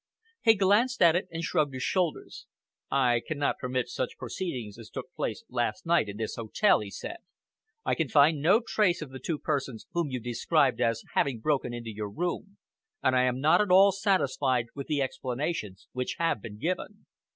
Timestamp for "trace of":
8.65-9.11